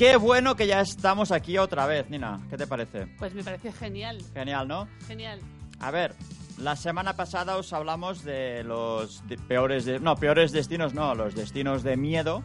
[0.00, 2.40] Qué bueno que ya estamos aquí otra vez, Nina.
[2.48, 3.06] ¿Qué te parece?
[3.18, 4.88] Pues me parece genial, Genial, ¿no?
[5.06, 5.40] genial.
[5.78, 6.14] A ver,
[6.56, 11.34] la semana pasada os hablamos de los de- peores, de- no, peores destinos, no, los
[11.34, 12.42] destinos de miedo.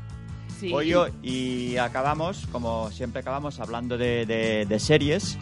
[0.59, 0.73] Sí.
[0.73, 5.37] Hoy yo- y acabamos, como siempre acabamos, hablando de, de- de series.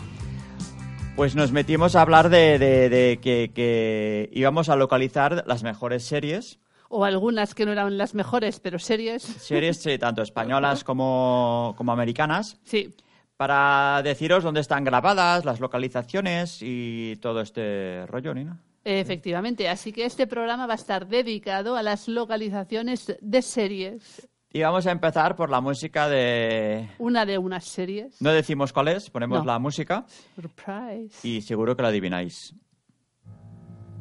[1.16, 6.60] Pues nos metimos a hablar de que, que íbamos a localizar las mejores series.
[6.96, 9.24] O algunas que no eran las mejores, pero series.
[9.24, 12.60] Series, sí, tanto españolas como, como americanas.
[12.66, 12.94] Sí.
[13.36, 18.60] Para deciros dónde están grabadas, las localizaciones y todo este rollo, Nina.
[18.86, 24.28] Efectivamente, así que este programa va a estar dedicado a las localizaciones de series.
[24.52, 26.88] Y vamos a empezar por la música de...
[27.00, 28.22] Una de unas series.
[28.22, 29.46] No decimos cuál es, ponemos No.
[29.46, 31.28] la música Surprise.
[31.28, 32.54] y seguro que la adivináis.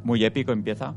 [0.05, 0.95] Muy épico empieza.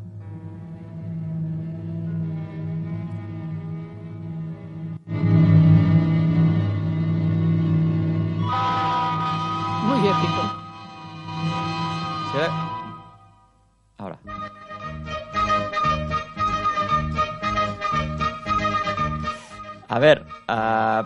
[20.06, 21.04] Ver, ah,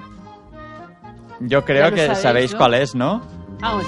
[1.40, 2.58] yo creo que sabéis, sabéis ¿no?
[2.58, 3.22] cuál es, ¿no?
[3.60, 3.86] Vamos.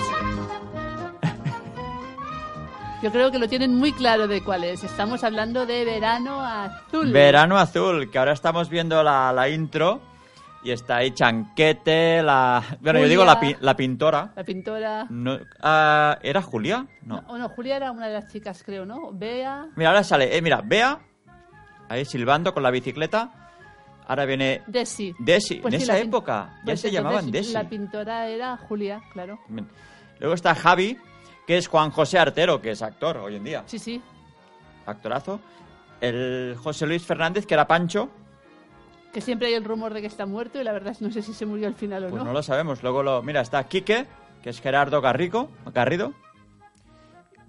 [3.02, 4.84] Yo creo que lo tienen muy claro de cuál es.
[4.84, 7.12] Estamos hablando de Verano Azul.
[7.12, 10.00] Verano Azul, que ahora estamos viendo la, la intro
[10.64, 12.62] y está ahí Chanquete, la...
[12.80, 14.32] Bueno, yo digo la, pi- la pintora.
[14.36, 15.08] La pintora.
[15.10, 16.86] No, ah, ¿Era Julia?
[17.02, 17.23] No.
[17.23, 19.11] No, no, Julia era una de las chicas, creo, ¿no?
[19.11, 19.66] Bea.
[19.76, 20.99] Mira, ahora sale, eh, mira, Bea,
[21.89, 23.41] ahí silbando con la bicicleta.
[24.08, 25.14] Ahora viene Desi.
[25.20, 27.54] Desi, Pues en sí, esa época ya Pues se llamaban Desi.
[27.54, 29.39] La pintora era Julia, claro.
[29.48, 29.67] Bien.
[30.20, 30.98] Luego está Javi,
[31.48, 34.02] que es Juan José Artero, que es actor hoy en día, Sí, sí.
[34.86, 35.40] actorazo.
[36.02, 38.10] El José Luis Fernández, que era Pancho,
[39.14, 41.34] Que siempre hay el rumor de que está muerto y la verdad no sé si
[41.34, 42.26] se murió al final o pues no.
[42.30, 42.82] no lo sabemos.
[42.82, 44.06] Luego lo, mira, está Quique,
[44.42, 46.14] que es Gerardo Garrico, Garrido.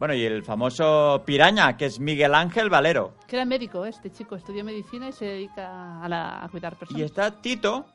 [0.02, 3.14] Bueno, y el famoso Piraña, que es Miguel Ángel Valero.
[3.28, 3.90] Que era médico, ¿eh?
[3.90, 4.34] este chico.
[4.34, 7.00] Estudió medicina y se dedica a, la- a cuidar personas.
[7.00, 7.86] Y está Tito,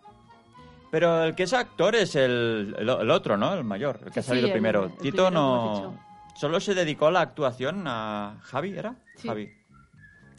[0.89, 3.53] pero el que es actor es el, el- el otro, ¿no?
[3.53, 4.85] El mayor, el que ha salido primero.
[4.85, 5.99] el Tito primero, no...
[6.37, 8.95] Solo se dedicó a la actuación a Javi, ¿era?
[9.17, 9.27] Sí.
[9.27, 9.49] Javi.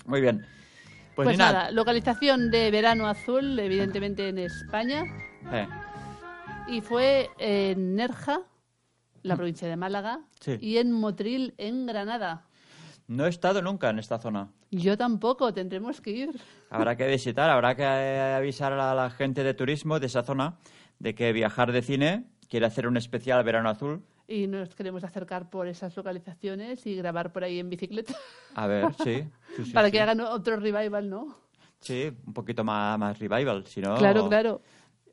[0.07, 0.47] Muy bien.
[1.15, 5.05] Pues, Pues, nada, localización de Verano Azul, evidentemente en España.
[5.53, 5.69] eh,
[6.69, 8.41] Y fue en Nerja,
[9.23, 10.21] la provincia de Málaga.
[10.41, 10.59] Sí.
[10.61, 12.45] Y en Motril, en Granada.
[13.07, 14.51] no he estado nunca en esta zona.
[14.71, 16.41] Yo tampoco, tendremos que ir.
[16.71, 20.59] Habrá que visitar, habrá que eh, avisar a la gente de turismo de esa zona
[20.99, 24.03] de que Viajar de Cine quiere hacer un especial Verano Azul.
[24.27, 28.15] Y nos queremos acercar por esas localizaciones y grabar por ahí en bicicleta.
[28.55, 29.25] A ver, sí.
[29.57, 31.35] sí, sí, para que hagan otro revival, ¿no?
[31.81, 33.97] Sí, un poquito más, más revival, si no...
[33.97, 34.61] Claro, claro.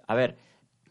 [0.07, 0.35] A ver...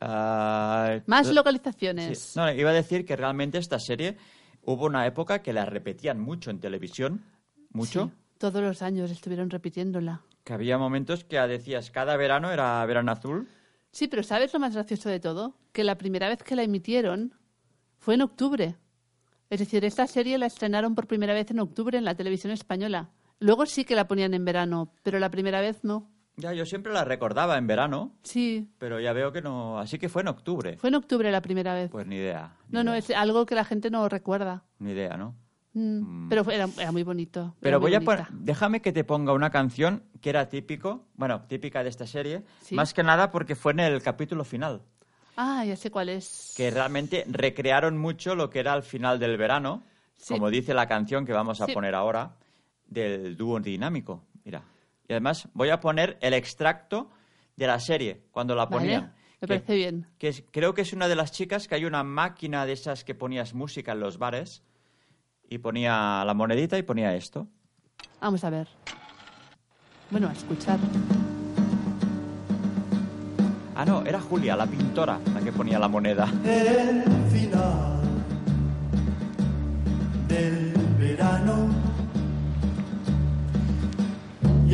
[0.09, 2.19] ah, Más la- localizaciones.
[2.19, 2.39] Sí.
[2.39, 4.17] No, iba a decir que realmente esta serie
[4.63, 7.25] hubo una época que la repetían mucho en televisión,
[7.71, 10.23] mucho, Sí, todos los años estuvieron repitiéndola.
[10.45, 13.49] que había momentos que decías cada verano era verano azul.
[13.93, 15.57] Sí, pero ¿sabes lo más gracioso de todo?
[15.73, 17.33] Que la primera vez que la emitieron
[17.99, 18.77] fue en octubre.
[19.51, 23.11] Es decir, esta serie la estrenaron por primera vez en octubre en la televisión española.
[23.39, 26.11] Luego sí que la ponían en verano, pero la primera vez no.
[26.37, 29.79] Ya, yo siempre la recordaba en verano, Sí, pero ya veo que no.
[29.79, 30.77] Así que fue en octubre.
[30.79, 31.91] fue en octubre la primera vez.
[31.91, 32.57] Pues ni idea.
[32.69, 34.65] ni no, no, es algo que la gente no recuerda.
[34.81, 35.37] Ni idea, ¿no?
[35.75, 37.55] Mm, Pero fue- era, era muy bonito.
[37.61, 38.29] Pero muy voy a.
[38.33, 42.75] Déjame que te ponga una canción que era típico, bueno, típica de esta serie, Sí.
[42.75, 44.83] más que nada porque fue en el capítulo final.
[45.37, 46.55] Ah, ya sé cuál es.
[46.57, 49.83] que realmente recrearon mucho lo que era al final del verano,
[50.17, 50.35] Sí.
[50.35, 51.73] como dice la canción que vamos a Sí.
[51.75, 52.37] poner ahora,
[52.87, 54.23] del dúo dinámico.
[54.45, 54.63] Mira.
[55.09, 57.11] Y además voy a poner el extracto
[57.57, 59.15] de la serie, cuando la Vale, ponían.
[59.41, 60.07] me que, parece bien.
[60.19, 63.05] que es- creo que es una de las chicas que hay una máquina de esas
[63.05, 64.63] que ponías música en los bares
[65.49, 67.47] y ponía la monedita y ponía esto.
[68.21, 68.69] Vamos a ver.
[70.11, 70.79] Bueno, a escuchar.
[73.77, 76.29] Ah, no, era Julia, la pintora, la que ponía la moneda.
[76.45, 77.74] el final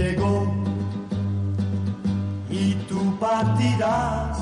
[0.00, 0.52] llegó
[2.49, 4.38] y tú partirás.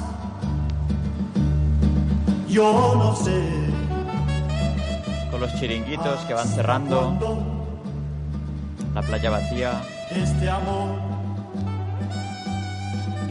[2.49, 3.41] Yo no sé.
[5.31, 7.19] Con los chiringuitos que van cerrando,
[8.95, 9.83] la playa vacía.
[10.11, 10.97] Este amor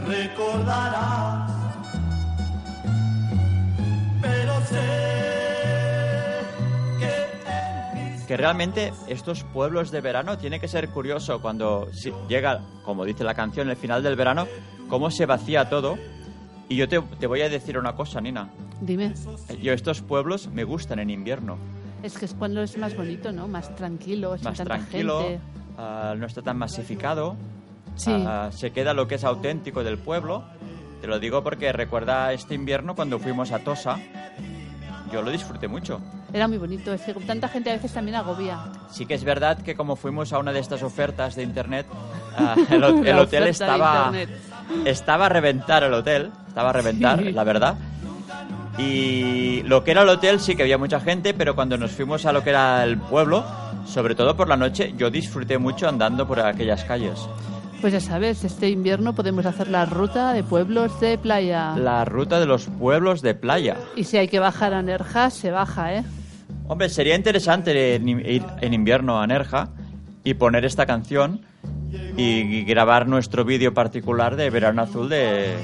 [0.06, 1.57] recordarás.
[8.28, 11.88] Que realmente estos pueblos de verano tiene que ser curioso cuando
[12.28, 14.46] llega, como dice la canción, el final del verano,
[14.86, 15.96] cómo se vacía todo.
[16.68, 18.50] Y yo te, te voy a decir una cosa, Nina.
[18.82, 19.14] Dime.
[19.62, 21.56] Yo estos pueblos me gustan en invierno.
[22.02, 23.48] Es que es cuando es más bonito, ¿no?
[23.48, 25.40] Más tranquilo, Más tanta tranquilo, gente.
[25.78, 27.34] ah, no está tan masificado.
[27.96, 28.12] Sí.
[28.14, 30.44] ah, se queda lo que es auténtico del pueblo.
[31.00, 33.98] Te lo digo porque recuerda este invierno cuando fuimos a Tosa.
[35.12, 36.00] Yo lo disfruté mucho.
[36.32, 36.92] Era muy bonito.
[36.92, 38.58] Es que con tanta gente a veces también agobia.
[38.90, 41.86] Sí que es verdad que como fuimos a una de estas ofertas de internet,
[42.36, 44.12] ah, el, el hotel estaba,
[44.84, 47.32] estaba a reventar el hotel, estaba a reventar, Sí.
[47.32, 47.76] la verdad.
[48.78, 52.24] Y lo que era el hotel sí que había mucha gente, pero cuando nos fuimos
[52.26, 53.44] a lo que era el pueblo,
[53.86, 57.18] sobre todo por la noche, yo disfruté mucho andando por aquellas calles.
[57.80, 61.76] Pues ya sabes, este invierno podemos hacer la ruta de pueblos de playa.
[61.76, 63.76] La ruta de los pueblos de playa.
[63.94, 66.04] Y si hay que bajar a Nerja, se baja, ¿eh?
[66.66, 69.68] Hombre, sería interesante ir en invierno a Nerja
[70.24, 71.40] y poner esta canción
[72.16, 75.56] y grabar nuestro vídeo particular de Verano Azul de,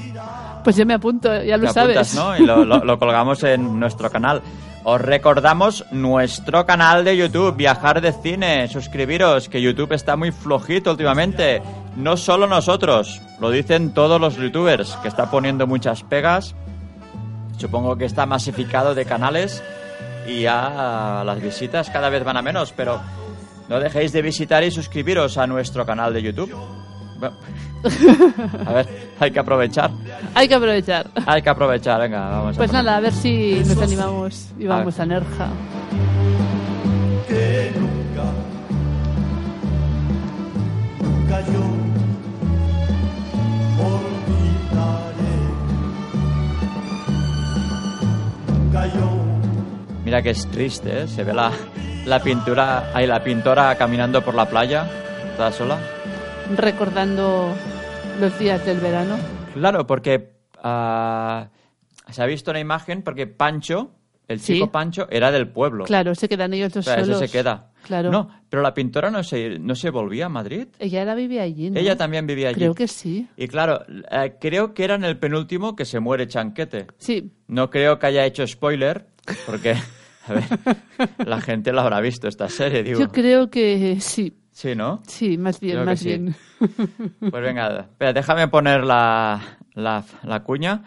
[0.63, 1.97] Pues yo me apunto, ya lo Te sabes.
[1.97, 2.37] apuntas, ¿no?
[2.37, 4.41] Y lo, lo- lo colgamos en nuestro canal.
[4.87, 8.67] Os recordamos nuestro canal de YouTube, Viajar de Cine.
[8.67, 11.63] Suscribiros, que YouTube está muy flojito últimamente.
[11.95, 16.53] No solo nosotros, lo dicen todos los youtubers, que está poniendo muchas pegas.
[17.57, 19.63] Supongo que está masificado de canales
[20.27, 23.01] y ya las visitas cada vez van a menos, pero
[23.67, 26.84] no dejéis de visitar y suscribiros a nuestro canal de YouTube.
[28.65, 28.87] A ver,
[29.19, 29.91] hay que aprovechar.
[30.33, 31.09] Hay que aprovechar.
[31.25, 32.55] Hay que aprovechar, venga, vamos.
[32.55, 35.47] a Pues nada, a ver si nos animamos y vamos a Nerja.
[37.27, 38.31] que nunca,
[41.01, 41.63] nunca yo
[43.83, 45.35] olvidaré.
[48.47, 49.11] Nunca yo
[50.03, 51.07] Mira que es triste, ¿eh?
[51.07, 51.51] Se ve la,
[52.05, 54.87] la pintura, ahí la pintora caminando por la playa,
[55.35, 55.77] toda sola.
[56.55, 57.53] Recordando
[58.19, 59.17] los días del verano.
[59.53, 60.31] Claro, porque
[60.63, 61.49] ah,
[62.09, 63.91] se ha visto una imagen porque Pancho,
[64.27, 64.53] el Sí.
[64.53, 65.85] chico Pancho, era del pueblo.
[65.85, 67.17] Claro, se quedan ellos O dos sea, solos.
[67.21, 67.71] ese se queda.
[67.83, 68.11] Claro.
[68.11, 70.67] No, pero la pintora no se, no se volvía a Madrid.
[70.79, 71.79] Ella era vivía allí, ¿no?
[71.79, 72.55] Ella también vivía allí.
[72.57, 73.27] Creo que sí.
[73.37, 76.87] Y claro, eh, creo que era en el penúltimo que se muere Chanquete.
[76.97, 79.07] Sí, No creo que haya hecho spoiler,
[79.45, 79.75] porque,
[80.27, 80.43] a ver,
[81.27, 82.99] la gente la habrá visto esta serie, digo.
[82.99, 84.33] yo creo que sí.
[84.55, 85.03] Sí, ¿no?
[85.05, 86.05] Sí, más bien, Creo más sí.
[86.07, 86.35] bien.
[87.19, 89.41] Pues venga, espera, déjame poner la,
[89.73, 90.83] la, la cuña,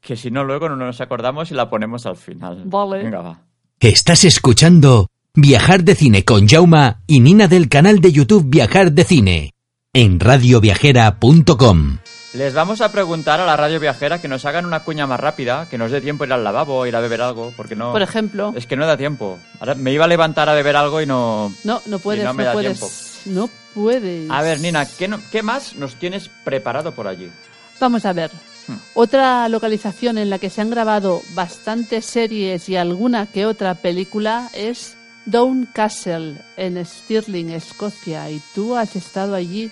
[0.00, 2.62] que si no luego no nos acordamos y la ponemos al final.
[2.64, 3.04] Vale.
[3.04, 3.38] Venga, va.
[3.78, 9.04] Estás escuchando Viajar de Cine con Jauma y Nina del canal de YouTube Viajar de
[9.04, 9.50] Cine
[9.92, 11.98] en radioviajera.com.
[12.34, 15.68] Les vamos a preguntar a la radio viajera que nos hagan una cuña más rápida,
[15.68, 17.92] que nos dé tiempo ir al lavabo, ir a beber algo, porque no...
[17.92, 18.52] Por ejemplo.
[18.56, 19.38] Es que no da tiempo.
[19.60, 21.52] Ahora me iba a levantar a beber algo y no...
[21.62, 23.11] No, no puedes, Y no me da puedes.
[23.26, 24.30] No puedes.
[24.30, 27.30] A ver, Nina, ¿qué, no- ¿qué más nos tienes preparado por allí?
[27.80, 28.30] Vamos a ver.
[28.68, 28.76] Hmm.
[28.94, 34.50] Otra localización en la que se han grabado bastantes series y alguna que otra película
[34.52, 38.30] es Downcastle, en Stirling, Escocia.
[38.30, 39.70] Y tú has estado allí,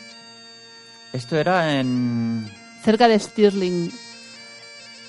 [1.13, 2.51] Esto era en...
[2.85, 3.93] cerca de Stirling.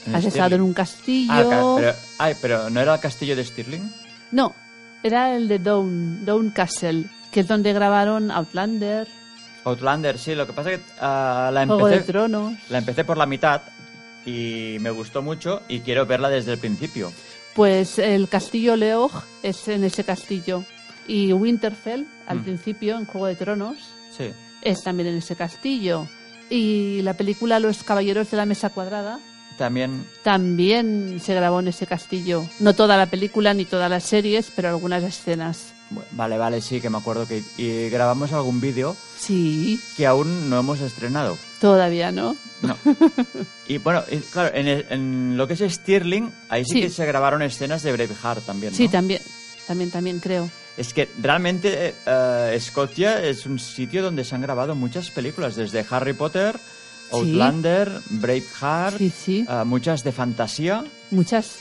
[0.07, 1.31] en has estado en un castillo.
[1.33, 3.91] Ah, pero, ay, pero ¿no era el castillo de Stirling?
[4.31, 4.55] No,
[5.03, 9.07] era el de Down, Downcastle, que es donde grabaron Outlander,
[9.63, 12.53] Outlander, sí, lo que pasa es que ah, la, Juego de empecé, Tronos.
[12.69, 13.61] la empecé por la mitad
[14.25, 17.11] y me gustó mucho y quiero verla desde el principio.
[17.53, 19.11] Pues el castillo Leog
[19.43, 20.63] es en ese castillo.
[21.07, 22.43] Y Winterfell, al Mm.
[22.43, 23.77] principio, en Juego de Tronos,
[24.15, 24.31] Sí.
[24.61, 26.07] es también en ese castillo.
[26.49, 29.19] Y la película Los Caballeros de la Mesa Cuadrada
[29.57, 32.45] También, también se grabó en ese castillo.
[32.59, 35.73] No toda la película ni todas las series, pero algunas escenas.
[36.11, 40.59] Vale, vale, sí, que me acuerdo que y grabamos algún vídeo Sí, que aún no
[40.59, 41.37] hemos estrenado.
[41.59, 42.35] todavía no.
[42.61, 42.77] No.
[43.67, 46.81] y bueno, y claro, en, el- en lo que es Stirling, ahí sí, Sí.
[46.81, 48.77] que se grabaron escenas de Braveheart también, ¿no?
[48.77, 49.21] Sí, también.
[49.67, 50.49] También, también creo.
[50.77, 55.85] Es que realmente eh, Escocia es un sitio donde se han grabado muchas películas, desde
[55.89, 56.57] Harry Potter,
[57.11, 57.17] Sí.
[57.17, 59.45] Outlander, Braveheart, Sí, sí.
[59.49, 60.83] eh, muchas de fantasía.
[61.11, 61.57] Muchas.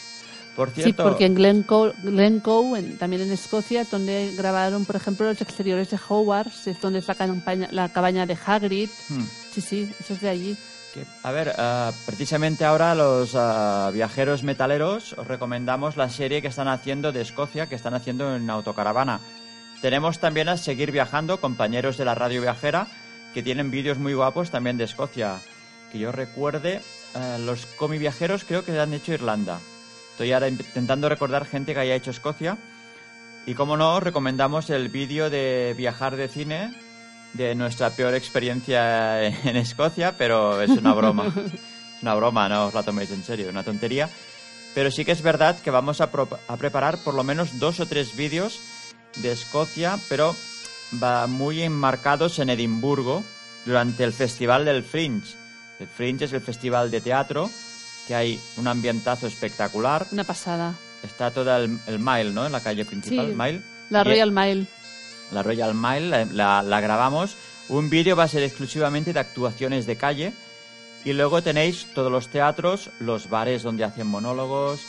[0.56, 5.40] Por Sí, porque en Glencoe, Glencoe en- también en Escocia, donde grabaron, por ejemplo, los
[5.40, 8.90] exteriores de Hogwarts, es donde es la, campaña, la cabaña de Hagrid.
[9.08, 9.24] Hmm.
[9.52, 10.56] Sí, sí, eso es de allí.
[10.92, 16.48] Que, a ver, eh, precisamente ahora los eh, viajeros metaleros os recomendamos la serie que
[16.48, 19.20] están haciendo de Escocia, que están haciendo en autocaravana.
[19.80, 22.88] Tenemos también a Seguir Viajando, compañeros de la radio viajera,
[23.32, 25.36] que tienen vídeos muy guapos también de Escocia.
[25.92, 26.80] Que yo recuerde,
[27.14, 29.60] eh, los comi viajeros creo que han hecho Irlanda.
[30.12, 32.58] Estoy ahora intentando recordar gente que haya hecho Escocia.
[33.46, 36.72] Y como no, os recomendamos el vídeo de viajar de cine
[37.32, 41.26] de nuestra peor experiencia en Escocia, pero es una broma.
[41.96, 44.08] es una broma, no os la toméis en serio, una tontería.
[44.74, 46.10] Pero sí que es verdad que vamos a,
[46.48, 48.60] a preparar por lo menos dos o tres vídeos
[49.16, 50.36] de Escocia, pero
[51.02, 53.24] va muy enmarcados en Edimburgo
[53.64, 55.34] durante el Festival del Fringe.
[55.78, 57.50] El Fringe es el festival de teatro,
[58.10, 60.04] que hay un ambientazo espectacular.
[60.10, 60.74] Una pasada.
[61.04, 62.44] Está todo el, el Mile, ¿no?
[62.44, 63.34] En la calle principal, Sí.
[63.36, 63.62] Mile.
[63.88, 64.66] La Royal Mile.
[65.30, 67.36] la Royal Mile, la, la- la grabamos.
[67.68, 70.32] Un vídeo va a ser exclusivamente de actuaciones de calle.
[71.04, 74.80] Y luego tenéis todos los teatros, los bares donde hacen monólogos.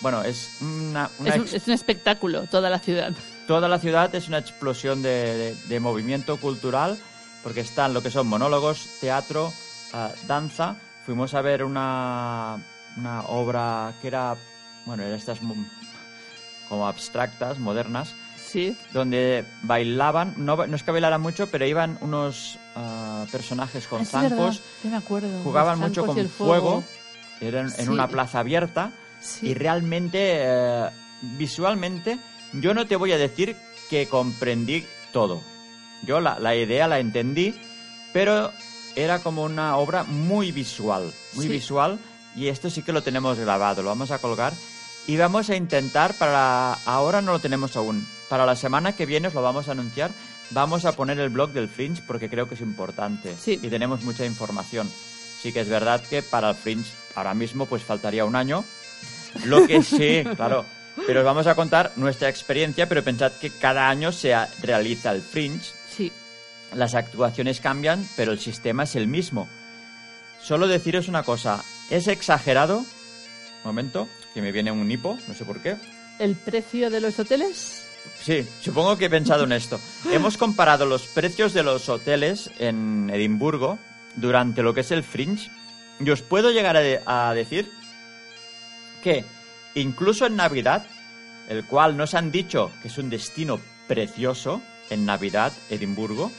[0.00, 1.08] Bueno, es una...
[1.20, 3.12] una Es un, ex- es un espectáculo, toda la ciudad.
[3.46, 6.98] Toda la ciudad es una explosión de, de- de movimiento cultural
[7.44, 9.52] porque están lo que son monólogos, teatro,
[9.92, 10.78] ah, danza.
[11.06, 12.58] Fuimos a ver una,
[12.96, 14.36] una obra que era,
[14.84, 15.54] bueno, eran estas mo-
[16.68, 18.76] como abstractas, modernas, Sí.
[18.92, 24.10] donde bailaban, no, no es que bailaran mucho, pero iban unos ah, personajes con Es
[24.10, 25.42] zancos, yo me acuerdo.
[25.42, 26.82] jugaban mucho con el fuego,
[27.40, 29.48] eran en una plaza abierta Sí.
[29.48, 30.90] y realmente, eh,
[31.22, 32.18] visualmente,
[32.52, 33.56] yo no te voy a decir
[33.90, 35.40] que comprendí todo.
[36.04, 37.54] Yo la, la idea la entendí,
[38.12, 38.52] pero
[38.96, 41.52] era como una obra muy visual, muy Sí.
[41.52, 41.98] visual,
[42.34, 44.52] y esto sí que lo tenemos grabado, lo vamos a colgar.
[45.06, 46.72] Y vamos a intentar para...
[46.84, 48.04] Ahora no lo tenemos aún.
[48.28, 50.10] Para la semana que viene os lo vamos a anunciar.
[50.50, 53.36] Vamos a poner el blog del Fringe porque creo que es importante.
[53.40, 53.60] Sí.
[53.62, 54.90] Y tenemos mucha información.
[55.40, 58.64] Sí que es verdad que para el Fringe ahora mismo pues faltaría un año.
[59.44, 60.64] Lo que sí, claro.
[61.06, 65.22] Pero os vamos a contar nuestra experiencia, pero pensad que cada año se realiza el
[65.22, 65.70] Fringe.
[65.96, 66.10] Sí.
[66.74, 69.48] Las actuaciones cambian, pero el sistema es el mismo.
[70.42, 71.64] Solo deciros una cosa.
[71.90, 72.84] Es exagerado.
[73.64, 75.76] Momento, que me viene un hipo, no sé por qué.
[76.18, 77.88] ¿El precio de los hoteles?
[78.20, 79.80] Sí, supongo que he pensado en esto.
[80.12, 83.78] Hemos comparado los precios de los hoteles en Edimburgo
[84.16, 85.50] durante lo que es el Fringe
[85.98, 87.70] y os puedo llegar a, de- a decir
[89.02, 89.24] que
[89.74, 90.86] incluso en Navidad,
[91.48, 96.30] el cual nos han dicho que es un destino precioso en Navidad, Edimburgo,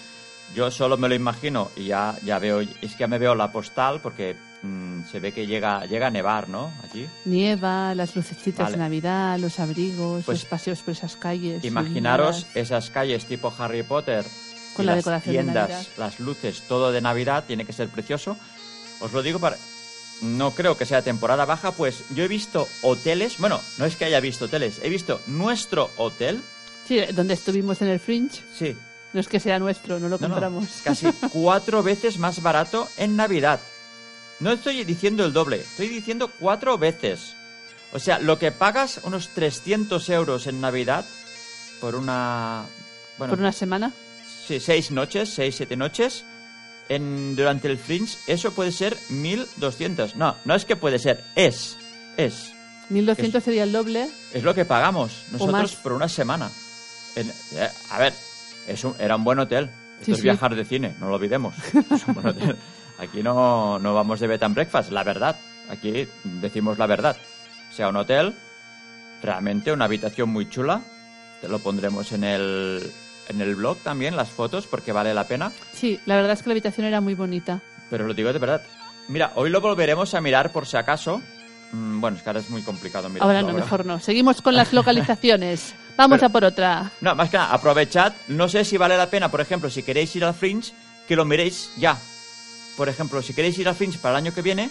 [0.56, 3.52] yo solo me lo imagino y ya, ya veo, es que ya me veo la
[3.52, 6.72] postal porque mm, se ve que llega, llega a nevar, ¿no?
[6.84, 7.08] Allí.
[7.26, 8.72] Nieva, las lucecitas Vale.
[8.78, 11.64] de Navidad, los abrigos, Pues, los paseos por esas calles.
[11.64, 14.26] Imaginaros esas calles tipo Harry Potter
[14.76, 15.88] Con y la las decoración de tiendas, Navidad.
[15.98, 18.38] las luces, todo de Navidad tiene que ser precioso.
[19.00, 19.58] Os lo digo para
[20.22, 24.06] no creo que sea temporada baja, pues yo he visto hoteles, bueno, no es que
[24.06, 26.42] haya visto hoteles, he visto nuestro hotel,
[26.88, 28.42] Sí, donde estuvimos en el Fringe.
[28.52, 28.76] sí,
[29.14, 30.66] No es que sea nuestro, no lo no, no, compramos.
[30.84, 33.60] casi cuatro veces más barato en Navidad.
[34.40, 37.36] No estoy diciendo el doble, estoy diciendo cuatro veces.
[37.94, 41.06] O sea, lo que pagas unos 300 euros en Navidad
[41.80, 42.66] por una...
[43.18, 43.92] Bueno, Por una semana.
[44.46, 46.24] Sí, seis noches, seis, siete noches.
[46.90, 50.16] En, durante el Fringe, eso puede ser 1200.
[50.16, 51.78] No, no es que puede ser, es.
[52.18, 52.54] Es.
[52.90, 54.08] 1200 sería el doble.
[54.34, 56.50] Es lo que pagamos nosotros por una semana.
[57.16, 58.14] En- eh, a ver,
[58.68, 59.66] es un- era un buen hotel.
[60.00, 60.24] Esto Sí, es sí.
[60.24, 61.56] viajar de cine, no lo olvidemos.
[61.92, 62.56] Es un buen hotel.
[63.00, 65.36] Aquí no, no vamos de bed and breakfast, la verdad.
[65.70, 67.18] Aquí decimos la verdad.
[67.70, 68.34] O sea, un hotel,
[69.22, 70.82] realmente una habitación muy chula.
[71.42, 72.92] Te lo pondremos en el,
[73.30, 75.52] en el blog también, las fotos, porque vale la pena.
[75.74, 77.62] Sí, la verdad es que la habitación era muy bonita.
[77.90, 78.62] Pero lo digo de verdad.
[79.08, 81.22] Mira, hoy lo volveremos a mirar por si acaso.
[81.72, 84.00] Mm, bueno, es que ahora es muy complicado mirarlo Ahora no, mejor no.
[84.00, 85.74] Seguimos con las localizaciones.
[85.98, 86.92] Vamos Pero- a por otra.
[87.02, 88.14] No, más que nada, aprovechad.
[88.28, 90.72] No sé si vale la pena, por ejemplo, si queréis ir al Fringe,
[91.08, 91.98] que lo miréis ya.
[92.78, 94.70] Por ejemplo, si queréis ir al Fringe para el año que viene,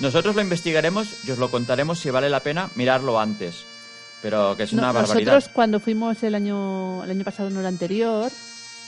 [0.00, 3.64] nosotros lo investigaremos y os lo contaremos si vale la pena mirarlo antes.
[4.20, 5.32] Pero que es No, una barbaridad.
[5.34, 8.30] nosotros cuando fuimos el año, el año pasado, no el anterior,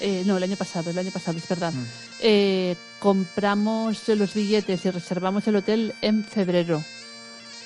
[0.00, 1.84] eh, no, el año pasado, el año pasado, es verdad, Mm.
[2.20, 6.82] eh, compramos los billetes y reservamos el hotel en febrero.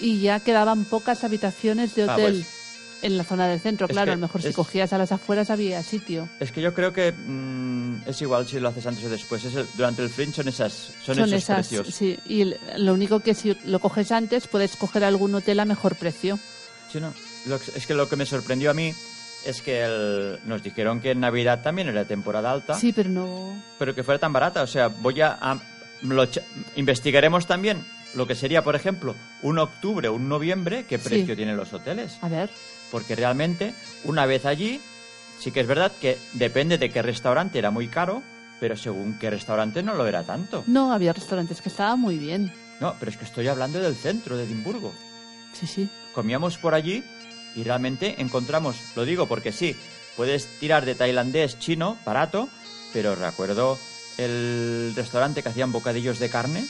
[0.04, 3.02] Y ya quedaban pocas habitaciones de Ah, hotel pues.
[3.02, 3.88] en la zona del centro.
[3.88, 6.28] Claro, a lo mejor si cogías a las afueras había sitio.
[6.40, 9.42] Es que yo creo que mm, es igual si lo haces antes o después.
[9.44, 10.72] Es el- durante el Fringe son esas
[11.04, 11.94] son, Son esos esas, precios.
[11.94, 12.18] sí.
[12.26, 15.96] Y el- lo único que si lo coges antes, puedes coger algún hotel a mejor
[15.96, 16.38] precio.
[16.92, 17.14] Sí, no.
[17.46, 18.92] Lo es que lo que me sorprendió a mí
[19.46, 22.74] es que el- nos dijeron que en Navidad también era temporada alta.
[22.78, 23.56] Sí, pero no.
[23.78, 24.62] pero que fuera tan barata.
[24.62, 25.62] O sea, voy a, a-
[26.02, 26.42] lo cha-
[26.76, 27.82] investigaremos también
[28.14, 31.08] lo que sería, por ejemplo, un octubre o un noviembre, qué Sí.
[31.08, 32.16] precio tienen los hoteles.
[32.22, 32.50] A ver.
[32.90, 34.80] Porque realmente, una vez allí,
[35.40, 38.22] sí que es verdad que depende de qué restaurante era muy caro,
[38.60, 40.62] pero según qué restaurante no lo era tanto.
[40.66, 42.52] No, había restaurantes que estaban muy bien.
[42.80, 44.92] No, pero es que estoy hablando del centro de Edimburgo.
[45.52, 45.88] Sí, sí.
[46.12, 47.02] Comíamos por allí
[47.56, 49.76] y realmente encontramos, lo digo porque sí,
[50.16, 52.48] puedes tirar de tailandés chino, barato,
[52.92, 53.78] pero recuerdo
[54.18, 56.64] el restaurante que hacían bocadillos de carne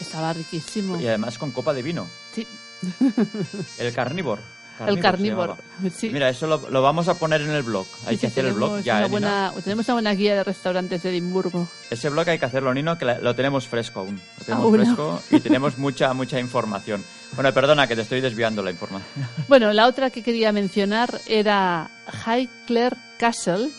[0.00, 1.00] Estaba riquísimo.
[1.00, 2.06] y además con copa de vino.
[2.34, 2.46] Sí,
[3.78, 4.42] El carnívoro.
[4.86, 5.56] el carnívoro.
[5.94, 6.10] Sí.
[6.10, 7.86] Mira, eso lo, lo vamos a poner en el blog.
[8.06, 8.98] Hay Sí, que sí, hacer el blog ya.
[8.98, 11.66] Una buena, tenemos una buena guía de restaurantes de Edimburgo.
[11.90, 14.20] Ese blog hay que hacerlo, Nino, que la- lo tenemos fresco aún.
[14.38, 17.02] Lo tenemos Aún fresco y tenemos mucha, mucha información.
[17.34, 19.10] Bueno, perdona que te estoy desviando la información.
[19.48, 21.90] Bueno, la otra que quería mencionar era
[22.26, 23.70] Highclere Castle,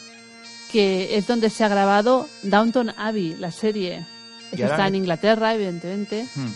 [0.71, 4.05] que es donde se ha grabado Downton Abbey, la serie.
[4.51, 6.25] Eso está en Inglaterra, evidentemente.
[6.35, 6.51] Hmm.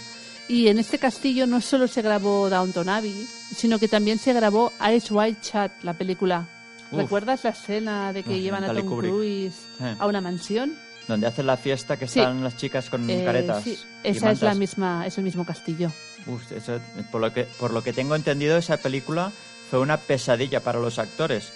[0.48, 4.74] Y en este castillo no solo se grabó Downton Abbey, sino que también se grabó
[4.94, 6.48] Ice White Chat, la película.
[6.92, 7.00] Uf.
[7.00, 9.12] ¿Recuerdas la escena de que llevan a Tom Kubrick.
[9.12, 9.96] Cruise Eh.
[9.98, 10.76] a una mansión?
[11.08, 12.20] Donde hacen la fiesta que Sí.
[12.20, 13.64] están las chicas con Eh, caretas.
[13.64, 15.92] sí, esa es la misma, es el mismo castillo.
[16.28, 16.80] Uf, eso,
[17.12, 19.32] por, lo que, por lo que tengo entendido, esa película
[19.70, 21.52] fue una pesadilla para los actores.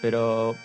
[0.00, 0.56] Pero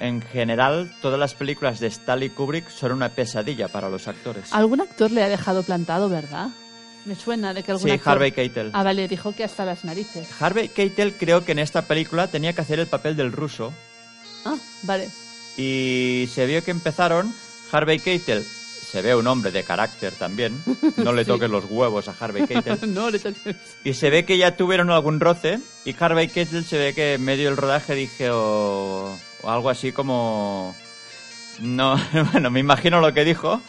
[0.00, 4.52] en general, todas las películas de Stanley Kubrick son una pesadilla para los actores.
[4.52, 6.48] Algún actor le ha dejado plantado, ¿verdad?
[7.04, 8.12] Me suena de que algún Sí, actor...
[8.14, 8.70] Harvey Keitel.
[8.72, 10.26] Ah, vale, dijo que hasta las narices.
[10.40, 13.72] Harvey Keitel creo que en esta película tenía que hacer el papel del ruso.
[14.44, 15.08] Ah, vale.
[15.56, 17.32] Y se vio que empezaron.
[17.70, 20.58] Harvey Keitel se ve un hombre de carácter también.
[20.96, 21.28] No le Sí.
[21.30, 22.78] toques los huevos a Harvey Keitel.
[22.94, 23.56] no le toques.
[23.84, 25.60] Y se ve que ya tuvieron algún roce.
[25.84, 29.14] Y Harvey Keitel se ve que en medio del rodaje dije o,
[29.44, 30.74] o algo así como.
[31.60, 31.96] No,
[32.32, 33.60] bueno, me imagino lo que dijo.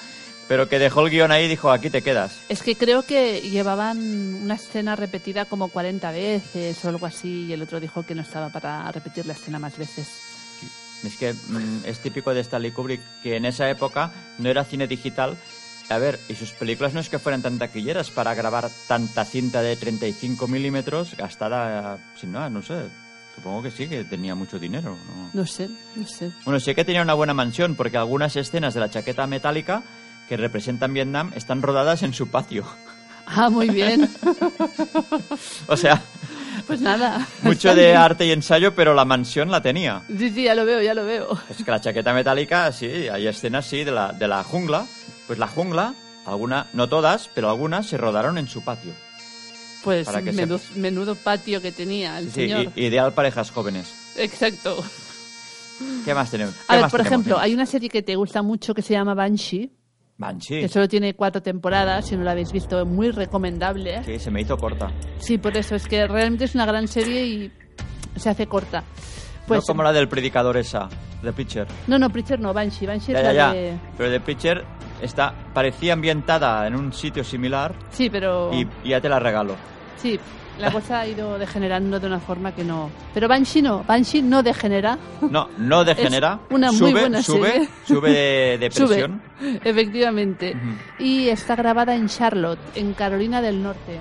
[0.48, 2.39] Pero que dejó el guion ahí y dijo: aquí te quedas.
[2.50, 3.98] Es que creo que llevaban
[4.44, 8.22] una escena repetida como 40 veces o algo así y el otro dijo que no
[8.22, 10.07] estaba para repetir la escena más veces.
[11.03, 14.88] Es que mm, es típico de Stanley Kubrick que en esa época no era cine
[14.88, 15.38] digital.
[15.90, 19.61] A ver, y sus películas no es que fueran tan taquilleras para grabar tanta cinta
[19.61, 23.04] de 35 milímetros gastada sin nada, no sé.
[23.35, 24.98] Supongo que sí, que tenía mucho dinero.
[25.07, 25.29] ¿no?
[25.33, 26.31] No sé, no sé.
[26.45, 29.83] Bueno, sí que tenía una buena mansión porque algunas escenas de la chaqueta metálica
[30.29, 32.65] que representan Vietnam están rodadas en su patio.
[33.27, 34.09] Ah, muy bien.
[35.67, 36.01] O sea,
[36.67, 37.27] Pues nada.
[37.41, 37.98] mucho de bien.
[37.98, 40.03] arte y ensayo, pero la mansión la tenía.
[40.07, 41.37] Sí, sí, ya lo veo, ya lo veo.
[41.50, 44.85] Es que la chaqueta metálica, sí, hay escenas, sí, de la, de la jungla.
[45.27, 45.93] Pues la jungla,
[46.25, 48.93] alguna, no todas, pero algunas se rodaron en su patio.
[49.85, 50.31] Pues Para que
[50.75, 52.71] menudo, patio que tenía el Sí, señor.
[52.75, 53.93] i- ideal parejas jóvenes.
[54.17, 54.83] Exacto.
[56.03, 56.53] ¿Qué más tenemos?
[56.55, 58.93] ¿Qué A ver, por tenemos, ejemplo, hay una serie que te gusta mucho que se
[58.93, 59.71] llama Banshee,
[60.17, 60.61] Banshee.
[60.61, 64.03] que solo tiene cuatro temporadas, si no la habéis visto, es muy recomendable.
[64.05, 64.91] Sí, se me hizo corta.
[65.19, 67.51] Sí, por eso, es que realmente es una gran serie y
[68.15, 68.83] se hace corta.
[69.48, 70.89] Pues, no como la del predicador esa,
[71.21, 71.67] The Pitcher.
[71.87, 72.87] no, no, Preacher no, Banshee.
[72.87, 73.53] Banshee Ya, es ya, la ya.
[73.53, 73.77] de...
[73.98, 74.63] Pero The Pitcher
[75.01, 78.51] está, parecía ambientada en un sitio similar Sí, pero...
[78.53, 79.55] y ya te la regalo.
[79.98, 80.20] Sí,
[80.60, 82.90] la cosa ha ido degenerando de una forma que no...
[83.14, 84.98] Pero Banshee no, Banshee no degenera.
[85.29, 86.40] No, no degenera.
[86.50, 87.70] Es una muy sube, buena sube, serie.
[87.86, 89.22] sube de, de Sube, presión.
[89.64, 90.55] efectivamente.
[91.00, 94.00] Y está grabada en Charlotte, en Carolina del Norte.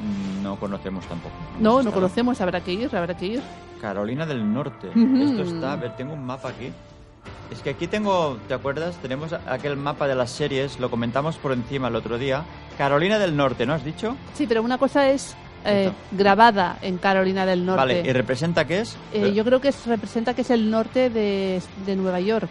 [0.00, 1.34] Mm, No conocemos tampoco.
[1.60, 3.42] No, no conocemos, habrá que ir, habrá que ir.
[3.80, 4.88] Carolina del Norte.
[4.88, 6.70] Esto está, a ver, tengo un mapa aquí.
[7.52, 8.96] Es que aquí tengo, ¿te acuerdas?
[9.02, 12.44] Tenemos aquel mapa de las series, lo comentamos por encima el otro día.
[12.78, 14.16] Carolina del Norte, ¿no has dicho?
[14.32, 15.36] Sí, pero una cosa es
[15.66, 17.78] eh, grabada en Carolina del Norte.
[17.80, 18.96] Vale, ¿y representa qué es?
[19.12, 22.48] Eh, yo creo que es- representa que es el norte de, de Nueva York.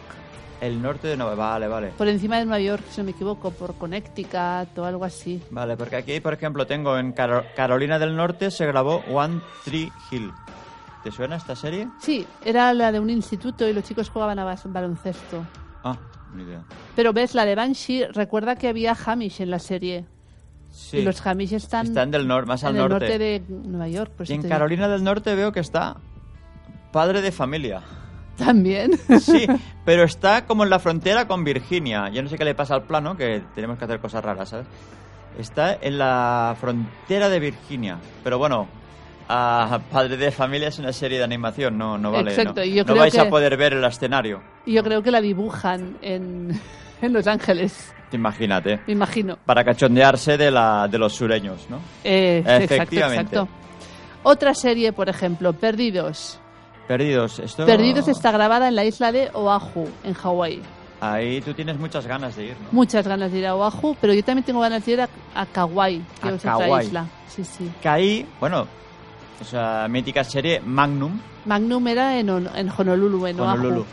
[0.62, 1.34] El norte de Nueva...
[1.34, 1.88] Vale, vale.
[1.98, 5.42] Por encima de Nueva York, si no me equivoco, por Connecticut o algo así.
[5.50, 9.92] Vale, porque aquí, por ejemplo, tengo en Caro- Carolina del Norte se grabó One Tree
[10.12, 10.32] Hill.
[11.04, 11.88] ¿Te suena esta serie?
[12.00, 15.44] Sí, era la de un instituto y los chicos jugaban a baloncesto.
[15.84, 15.98] Ah,
[16.36, 16.64] ni idea.
[16.96, 20.06] Pero ves, la de Banshee, recuerda que había Hamish en la serie.
[20.72, 23.06] Sí, Y los Hamish están, están del norte, más al en el norte.
[23.08, 24.12] norte de Nueva York.
[24.16, 24.54] por Y en digo.
[24.54, 25.98] Carolina del Norte veo que está
[26.92, 27.82] padre de familia.
[28.38, 28.92] También.
[29.20, 29.46] Sí,
[29.86, 32.10] pero está como en la frontera con Virginia.
[32.10, 34.68] Yo no sé qué le pasa al plano, que tenemos que hacer cosas raras, ¿sabes?
[35.38, 37.98] Está en la frontera de Virginia.
[38.24, 38.68] Pero bueno,
[39.34, 42.32] a Padre de Familia es una serie de animación, no, no vale.
[42.32, 44.42] Exacto, no, yo no creo vais a que- poder ver el escenario.
[44.66, 46.60] Yo creo que la dibujan en,
[47.02, 48.82] en Los Ángeles, Imagínate.
[48.88, 49.38] me imagino.
[49.46, 51.80] Para cachondearse de, la, de los sureños, ¿no?
[52.04, 53.36] Eh, Efectivamente.
[53.36, 53.48] exacto.
[54.24, 56.40] Otra serie, por ejemplo, Perdidos.
[56.88, 57.40] Perdidos.
[57.40, 57.66] Esto...
[57.66, 60.62] Perdidos está grabada en la isla de Oahu, en Hawái.
[61.00, 62.68] Ahí tú tienes muchas ganas de ir, ¿no?
[62.74, 65.46] Muchas ganas de ir a Oahu, pero yo también tengo ganas de ir a, a
[65.46, 67.06] Kauai, que A es otra isla.
[67.28, 67.72] Sí, sí.
[67.82, 68.68] Que ahí, bueno,
[69.40, 73.76] esa mítica serie Magnum, Magnum era en, en Honolulu, en Honolulu.
[73.82, 73.86] Oahu.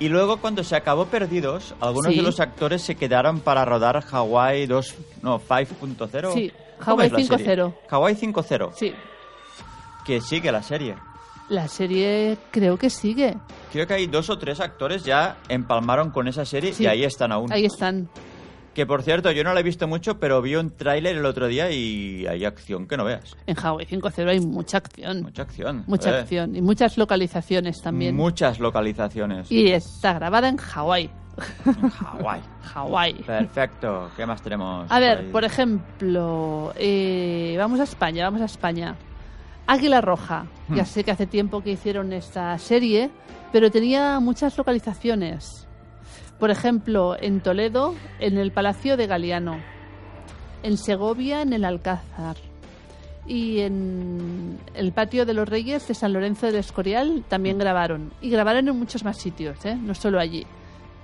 [0.00, 2.16] Y luego cuando se acabó Perdidos, algunos Sí.
[2.18, 6.32] de los actores se quedaron para rodar Hawaii 2, no, 5.0.
[6.32, 6.52] Sí,
[6.84, 7.56] ¿Cómo Hawaii es la serie?
[7.56, 7.74] 5.0.
[7.90, 8.94] Hawaii 5.0, Sí,
[10.04, 10.94] que sigue la serie.
[11.48, 13.36] la serie creo que sigue.
[13.72, 16.84] Creo que hay dos o tres actores ya empalmaron con esa serie Sí.
[16.84, 17.52] y ahí están aún.
[17.52, 18.08] Ahí están.
[18.78, 21.48] Que por cierto, yo no la he visto mucho, pero vi un tráiler el otro
[21.48, 23.36] día y hay acción que no veas.
[23.48, 25.22] En Hawaii 5.0 hay mucha acción.
[25.22, 25.82] Mucha acción.
[25.88, 26.20] Mucha eh.
[26.20, 26.54] acción.
[26.54, 28.14] Y muchas localizaciones también.
[28.14, 29.50] Muchas localizaciones.
[29.50, 31.10] Y está grabada en Hawái.
[31.90, 32.40] Hawái.
[32.72, 33.14] Hawái.
[33.14, 34.12] Perfecto.
[34.16, 34.86] ¿Qué más tenemos?
[34.88, 38.94] A ver, por ejemplo, eh, vamos a España, vamos a España.
[39.66, 40.46] Águila Roja.
[40.68, 40.86] Ya Hmm.
[40.86, 43.10] sé que hace tiempo que hicieron esta serie,
[43.50, 45.67] pero tenía muchas localizaciones.
[46.38, 49.56] Por ejemplo, en Toledo, en el Palacio de Galiano.
[50.62, 52.36] En Segovia, en el Alcázar.
[53.26, 58.12] Y en el Patio de los Reyes de San Lorenzo del Escorial también grabaron.
[58.22, 59.74] Y grabaron en muchos más sitios, ¿eh?
[59.76, 60.46] no solo allí.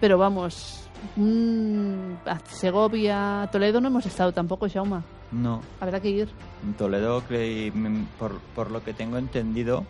[0.00, 5.02] Pero vamos, mm, a Segovia, Toledo no hemos estado tampoco, Jauma.
[5.32, 5.60] No.
[5.80, 6.28] Habrá que ir.
[6.64, 9.84] En Toledo, creí- mm, por, por lo que tengo entendido,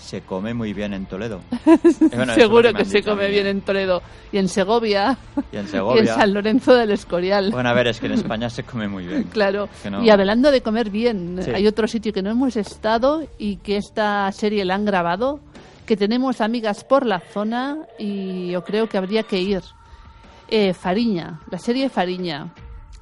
[0.00, 1.40] se come muy bien en Toledo.
[2.14, 4.02] Bueno, Seguro que se come bien en Toledo.
[4.32, 5.16] Y en Segovia.
[5.36, 6.14] Y en Y en Segovia.
[6.14, 7.50] San Lorenzo del Escorial.
[7.50, 9.24] Bueno, a ver, es que en España se come muy bien.
[9.24, 9.68] Claro.
[9.90, 11.50] No- Y hablando de comer bien, Sí.
[11.52, 15.40] hay otro sitio que no hemos estado y que esta serie la han grabado,
[15.86, 19.60] que tenemos amigas por la zona y yo creo que habría que ir.
[20.48, 22.52] Eh, Fariña, la serie Fariña.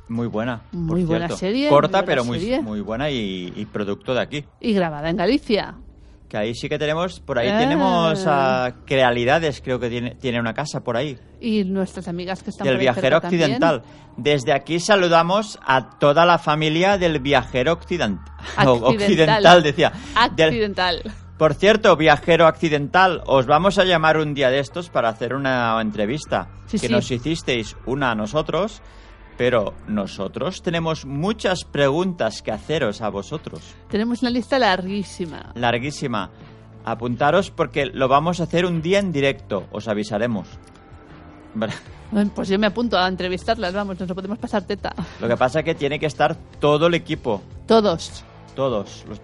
[0.09, 0.63] Muy buena.
[0.71, 1.37] por Muy buena cierto.
[1.39, 4.45] serie, Corta, muy buena pero muy, muy buena y, y producto de aquí.
[4.61, 5.75] Y grabada en Galicia.
[6.29, 7.59] Que ahí sí que tenemos, por ahí Ah.
[7.59, 11.19] tenemos a Crealidades, creo que tiene, tiene una casa por ahí.
[11.41, 13.43] Y nuestras amigas que están del por viajero también.
[13.45, 13.83] occidental.
[14.19, 18.21] Desde aquí saludamos a toda la familia del viajero occident-
[18.59, 18.95] o- Accidental.
[18.95, 19.93] occidental, decía.
[20.37, 21.03] Del- Accidental.
[21.39, 25.81] por cierto, viajero accidental, os vamos a llamar un día de estos para hacer una
[25.81, 26.93] entrevista Sí, que sí.
[26.93, 28.83] nos hicisteis una a nosotros,
[29.39, 33.63] pero nosotros tenemos muchas preguntas que haceros a vosotros.
[33.89, 35.53] Tenemos una lista larguísima.
[35.55, 36.29] Larguísima.
[36.85, 40.49] Apuntaros porque lo vamos a hacer un día en directo, os avisaremos.
[42.35, 44.95] Pues yo me apunto a entrevistarlas, vamos, nos lo podemos pasar teta.
[45.21, 48.25] Lo que pasa es que tiene que estar todo el equipo, Todos.
[48.55, 49.21] todos, los-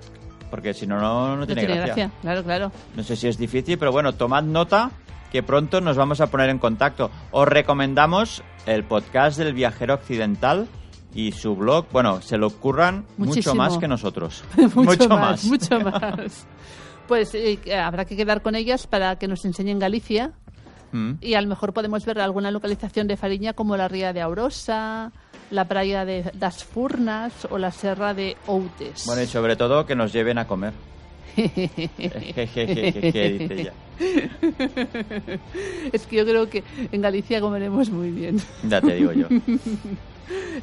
[0.50, 1.94] porque si no, no, no No tiene, tiene gracia.
[1.94, 2.20] gracia.
[2.20, 2.72] Claro, claro.
[2.94, 4.90] No sé si es difícil, pero bueno, tomad nota
[5.35, 7.11] que pronto nos vamos a poner en contacto.
[7.33, 10.68] Os recomendamos el podcast del viajero occidental
[11.12, 11.87] y su blog.
[11.90, 14.44] Bueno, se lo ocurran mucho más que nosotros.
[14.77, 16.47] mucho, más, Mucho más.
[17.09, 20.35] Pues eh, habrá que quedar con ellas para que nos enseñen Galicia
[20.92, 21.14] Mm.
[21.20, 25.11] y a lo mejor podemos ver alguna localización de Fariña como la ría de Aurosa,
[25.51, 29.03] la playa de Das Furnas o la serra de Outes.
[29.05, 30.73] Bueno, y sobre todo que nos lleven a comer.
[31.37, 32.42] Dice
[35.92, 38.40] es que yo creo que en Galicia comeremos muy bien.
[38.68, 39.29] Ya te digo yo.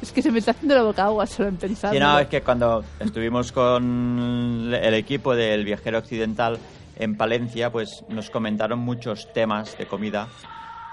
[0.02, 1.92] Es que se me está haciendo la boca agua solo en pensar.
[1.92, 6.58] Sí, no, es que cuando estuvimos con el equipo del viajero occidental
[6.96, 10.26] en Palencia, pues nos comentaron muchos temas de comida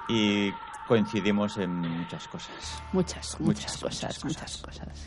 [0.08, 0.52] y
[0.88, 2.84] coincidimos en muchas cosas.
[2.94, 5.06] Muchas, muchas, Muchas, cosas, muchas muchas cosas.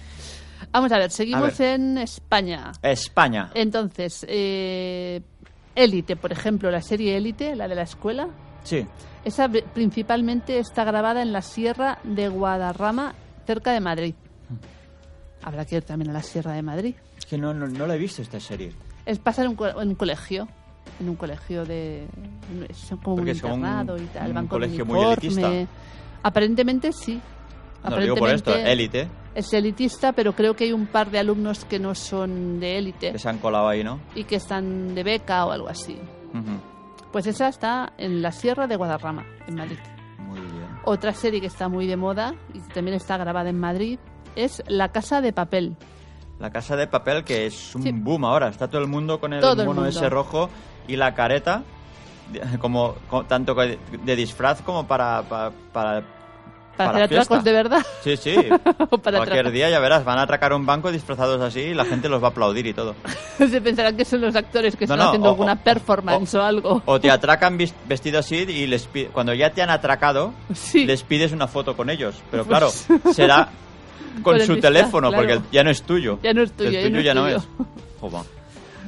[0.71, 1.81] Vamos a ver, seguimos A ver.
[1.81, 2.73] en España.
[2.83, 3.51] España.
[3.55, 5.21] Entonces, eh,
[5.75, 8.29] Élite, por ejemplo, la serie Élite, la de la escuela,
[8.63, 8.87] Sí.
[9.25, 13.15] esa principalmente está grabada en la Sierra de Guadarrama,
[13.47, 14.15] cerca de Madrid.
[15.43, 16.95] Habrá que ir también a la Sierra de Madrid.
[17.19, 18.73] Es que no, no, no la he visto esta serie.
[19.05, 20.47] Es pasa en en un colegio,
[21.01, 22.07] en un colegio de...
[22.69, 25.51] Es como Porque un internado y tal, un colegio muy elitista.
[26.23, 27.21] Aparentemente sí.
[27.85, 31.19] No lo digo por esto, élite, Es elitista, pero creo que hay un par de
[31.19, 33.99] alumnos que no son de élite que se han colado ahí, ¿no?
[34.15, 35.99] y que están de beca o algo así.
[37.11, 39.79] Pues esa está en la Sierra de Guadarrama, en Madrid.
[40.19, 40.67] Muy bien.
[40.85, 43.99] Otra serie que está muy de moda y que también está grabada en Madrid
[44.37, 45.77] es La Casa de Papel.
[46.39, 47.93] La casa de papel que es un Sí.
[47.93, 48.49] boom ahora.
[48.49, 50.49] Está todo el mundo con el Todo mono ese rojo
[50.89, 51.63] y la careta,
[52.59, 56.03] como, co- tanto de, de disfraz como para, para, para,
[56.77, 57.51] Para, Para hacer atracos fiesta.
[57.51, 57.87] de verdad.
[58.03, 58.35] Sí, sí.
[58.91, 59.53] o para Cualquier atracos.
[59.53, 62.29] día ya verás, van a atracar un banco disfrazados así y la gente los va
[62.29, 62.95] a aplaudir y todo.
[63.39, 66.35] Se pensarán que son los actores que No, están no, haciendo o- alguna o- performance
[66.35, 66.83] o, algo.
[66.87, 70.87] O te atracan vestido así y les cuando ya te han atracado, Sí.
[70.87, 72.17] les pides una foto con ellos.
[72.31, 72.49] Pero Pues-
[72.89, 73.49] claro, será
[74.23, 75.27] con su disfraz, teléfono, claro.
[75.29, 76.19] porque ya no es tuyo.
[76.23, 77.43] Ya no es tuyo, El tuyo ya no es.
[78.01, 78.23] Joder.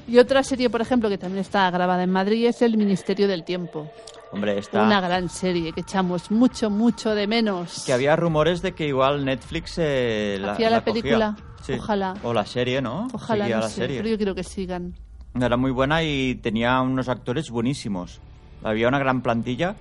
[0.06, 3.42] Y otra serie, por ejemplo, que también está grabada en Madrid es El Ministerio del
[3.44, 3.90] Tiempo.
[4.34, 4.82] Hombre, está...
[4.82, 7.84] Una gran serie que echamos mucho, mucho de menos.
[7.86, 11.02] Que había rumores de que igual Netflix eh, la, Hacía la cogía.
[11.02, 11.36] película.
[11.62, 11.72] Sí.
[11.78, 12.14] Ojalá.
[12.22, 13.08] O la serie, ¿no?
[13.12, 13.96] Ojalá, no la sé, serie.
[13.98, 14.94] pero yo quiero que sigan.
[15.40, 18.20] Era muy buena y tenía unos actores buenísimos.
[18.62, 19.74] Había una gran plantilla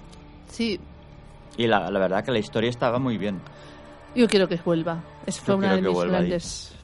[0.49, 0.79] Sí,
[1.57, 3.39] y la, la verdad que la historia estaba muy bien.
[4.15, 5.01] yo quiero que vuelva.
[5.25, 6.75] Es fue Yo una de mis grandes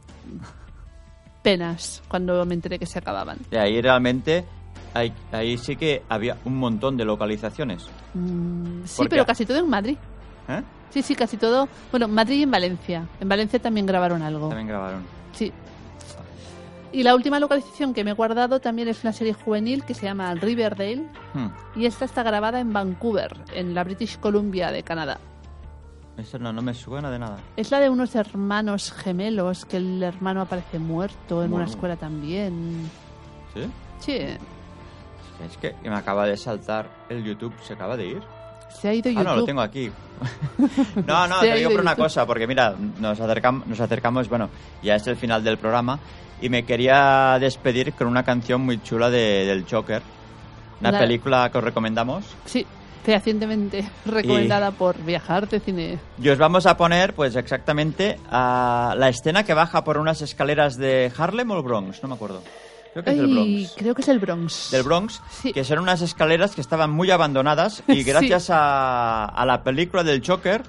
[1.42, 3.38] penas cuando me enteré que se acababan.
[3.52, 4.46] Y ahí realmente,
[4.94, 7.88] ahí, ahí sí que había un montón de localizaciones.
[8.14, 9.98] Mm, sí, Porque- pero casi todo en Madrid.
[10.48, 10.62] ¿eh?
[10.92, 11.68] Sí, sí, casi todo.
[11.92, 13.08] Bueno, Madrid y en Valencia.
[13.20, 14.48] En Valencia también grabaron algo.
[14.50, 15.04] También grabaron.
[15.34, 15.52] Sí.
[16.92, 20.08] Y la última localización que me he guardado también es una serie juvenil que se
[20.08, 21.04] llama Riverdale.
[21.36, 21.50] Hmm.
[21.80, 25.20] Y esta está grabada en Vancouver, en la British Columbia de Canadá.
[26.18, 27.38] Eso no, no me suena de nada.
[27.56, 32.90] Es la de unos hermanos gemelos, que el hermano aparece muerto en una escuela también.
[33.54, 33.62] ¿Sí?
[34.00, 34.18] Sí,
[35.46, 38.22] Es que me acaba de saltar el YouTube, se acaba de ir.
[38.70, 39.26] se ha ido Ah, YouTube.
[39.26, 39.92] no, lo tengo aquí.
[41.08, 42.04] no, no, te digo por una YouTube.
[42.04, 44.50] cosa, porque mira, nos acercamos, nos acercamos, bueno,
[44.84, 46.00] ya es el final del programa,
[46.42, 50.02] y me quería despedir con una canción muy chula de, del Joker,
[50.82, 52.26] una La- película que os recomendamos.
[52.46, 52.66] Sí,
[53.04, 56.00] fehacientemente recomendada por Viajar de Cine.
[56.22, 60.78] Y os vamos a poner, pues exactamente, a la escena que baja por unas escaleras
[60.78, 62.42] de Harlem o el Bronx, no me acuerdo.
[62.94, 63.74] Creo que es del Bronx.
[63.78, 64.72] creo que es el Bronx.
[64.72, 65.54] Del Bronx, Sí.
[65.54, 68.04] que son unas escaleras que estaban muy abandonadas y Sí.
[68.04, 70.64] gracias a, a la película del Joker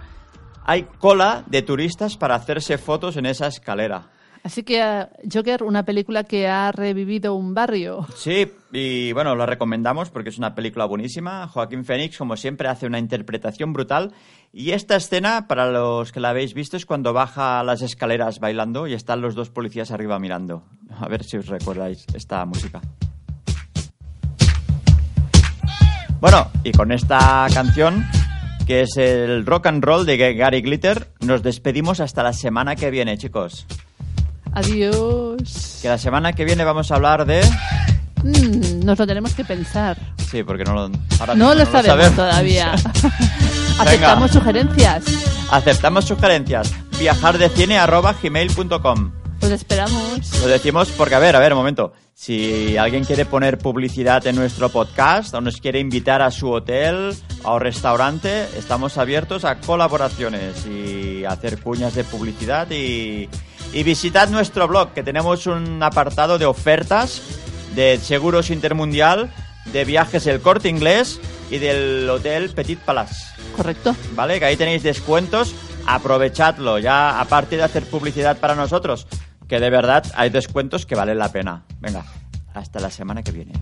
[0.65, 4.11] hay cola de turistas para hacerse fotos en esa escalera.
[4.45, 8.07] Así que eh, Joker, una película que ha revivido un barrio.
[8.15, 11.49] Sí, y bueno, la recomendamos porque es una película buenísima.
[11.49, 14.13] Joaquín Phoenix, como siempre, hace una interpretación brutal.
[14.53, 18.87] Y esta escena, para los que la habéis visto, es cuando baja las escaleras bailando
[18.87, 20.65] y están los dos policías arriba mirando.
[20.99, 22.81] A ver si os recordáis esta música.
[26.21, 28.07] Bueno, y con esta canción,
[28.67, 32.91] que es el rock and roll de Gary Glitter, nos despedimos hasta la semana que
[32.91, 33.67] viene, chicos.
[34.53, 35.79] Adiós.
[35.81, 37.41] Que la semana que viene vamos a hablar de...
[38.23, 39.97] Mm, nos lo tenemos que pensar.
[40.31, 42.17] Sí, porque no lo, ahora No lo sabemos sabemos.
[42.17, 42.73] todavía.
[43.79, 45.05] Aceptamos sugerencias.
[45.51, 46.71] Aceptamos sugerencias.
[46.99, 50.41] Viajardecine.gmail.com Pues esperamos.
[50.41, 51.93] Lo decimos porque, a ver, a ver, un momento.
[52.15, 57.15] Si alguien quiere poner publicidad en nuestro podcast o nos quiere invitar a su hotel
[57.45, 63.27] o restaurante, estamos abiertos a colaboraciones y a hacer cuñas de publicidad y,
[63.73, 67.23] y visitad nuestro blog, que tenemos un apartado de ofertas
[67.75, 69.31] de seguros intermundial,
[69.73, 73.15] de viajes El Corte Inglés y del hotel Petit Palace.
[73.57, 73.95] Correcto.
[74.15, 74.39] ¿vale?
[74.39, 75.55] Que ahí tenéis descuentos,
[75.87, 79.07] aprovechadlo ya, aparte de hacer publicidad para nosotros,
[79.49, 81.65] que de verdad hay descuentos que valen la pena.
[81.81, 82.05] Venga,
[82.55, 83.53] hasta la semana que viene.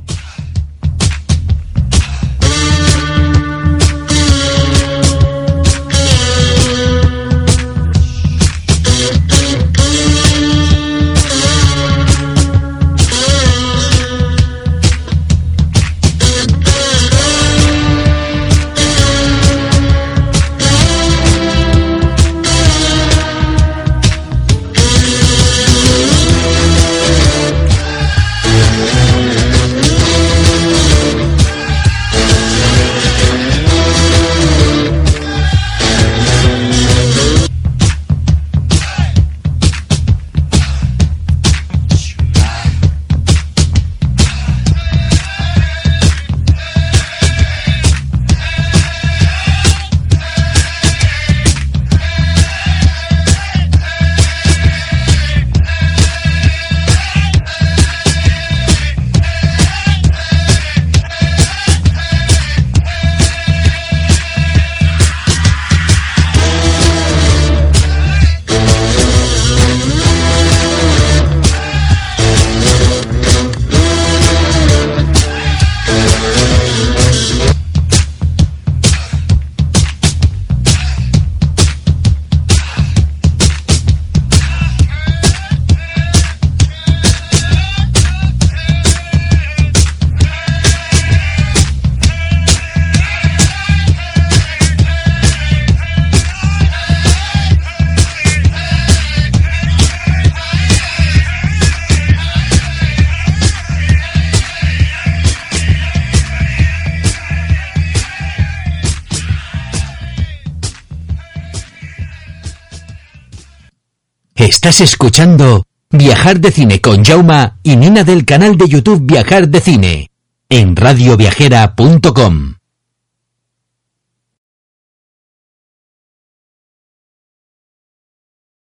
[114.68, 119.62] Estás escuchando Viajar de Cine con Jauma y Nina del canal de YouTube Viajar de
[119.62, 120.10] Cine
[120.50, 122.57] en radioviajera.com.